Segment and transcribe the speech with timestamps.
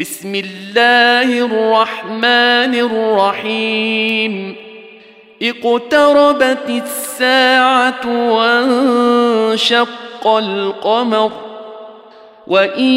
[0.00, 4.56] بسم الله الرحمن الرحيم.
[5.42, 11.32] اقتربت الساعة وانشق القمر.
[12.46, 12.92] وإن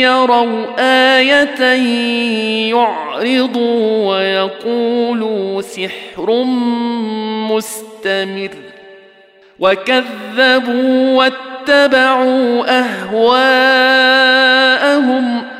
[0.00, 0.66] يروا
[1.18, 1.62] آية
[2.70, 6.44] يعرضوا ويقولوا سحر
[7.50, 8.50] مستمر.
[9.58, 15.59] وكذبوا واتبعوا أهواءهم.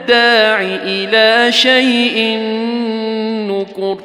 [0.00, 2.38] الداع إلى شيء
[3.50, 3.96] نكر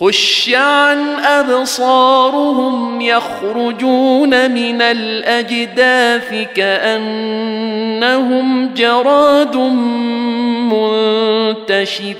[0.00, 7.94] خش عن أبصارهم يخرجون من الأجداث كأنهم
[8.74, 9.56] جراد
[10.72, 12.14] منتشر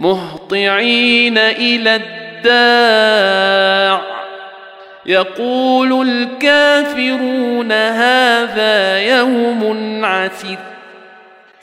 [0.00, 2.00] مهطعين إلى
[2.44, 4.02] الداع.
[5.06, 10.75] يقول الكافرون هذا يوم عسر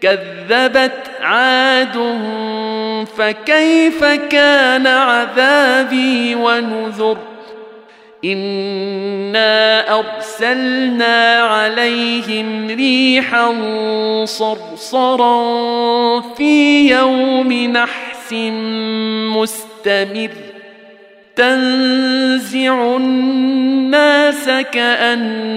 [0.00, 2.18] كذبت عاد
[3.16, 7.18] فكيف كان عذابي ونذر؟
[8.24, 13.54] إنا أرسلنا عليهم ريحا
[14.24, 15.40] صرصرا
[16.20, 18.32] في يوم نحس
[19.36, 20.30] مستمر.
[21.36, 25.56] تنزع الناس كأنهم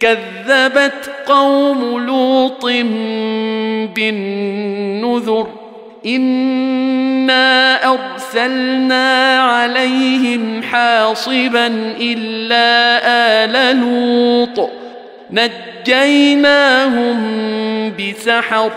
[0.00, 2.64] كذبت قوم لوط
[3.94, 5.48] بالنذر
[6.06, 11.66] إنا أرسلنا عليهم حاصبا
[12.00, 13.00] إلا
[13.44, 14.70] آل لوط
[15.30, 17.18] نجيناهم
[17.98, 18.72] بسحر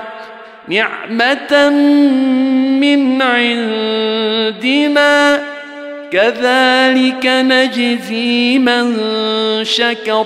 [0.68, 1.70] نعمة
[2.80, 4.72] من عندنا
[6.12, 8.96] كذلك نجزي من
[9.64, 10.26] شكر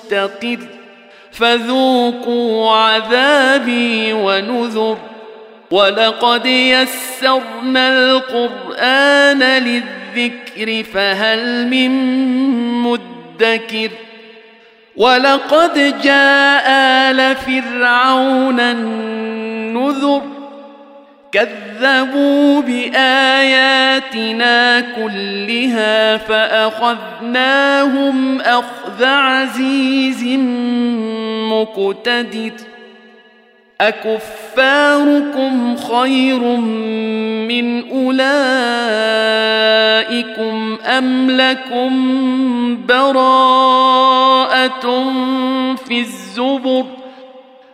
[0.11, 0.57] مستقر
[1.31, 4.97] فذوقوا عذابي ونذر
[5.71, 11.91] ولقد يسرنا القرآن للذكر فهل من
[12.83, 13.89] مدكر
[14.95, 16.71] ولقد جاء
[17.11, 20.21] آل فرعون النذر
[21.31, 24.11] كذبوا بآياتنا
[24.81, 27.71] كلها فأخذناهم
[28.41, 30.23] أخذ عزيز
[31.51, 32.51] مقتدر.
[33.81, 36.39] أكفاركم خير
[37.47, 38.21] من أولئكم
[40.85, 41.91] أم لكم
[42.87, 44.01] براءة
[45.87, 47.00] في الزبر؟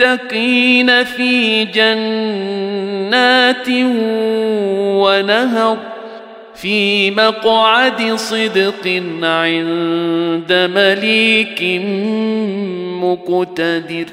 [0.00, 3.10] المتقين في جنات
[5.00, 5.78] ونهر
[6.54, 11.62] في مقعد صدق عند مليك
[13.02, 14.06] مقتدر